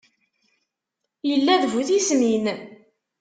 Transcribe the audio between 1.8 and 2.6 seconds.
tismin